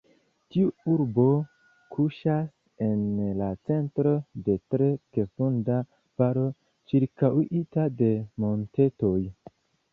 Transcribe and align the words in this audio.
Tiu 0.53 0.69
urbo 0.93 1.25
kuŝas 1.95 2.47
en 2.87 3.03
la 3.41 3.51
centro 3.71 4.15
de 4.49 4.57
tre 4.75 4.89
fekunda 5.19 5.79
valo 6.25 6.49
ĉirkaŭita 6.93 7.89
de 8.03 8.13
montetoj. 8.47 9.19